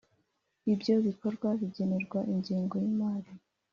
Ibyo 0.73 0.95
bikorwa 1.07 1.47
bigenerwa 1.59 2.19
ingengo 2.33 2.75
y’imari 2.83 3.31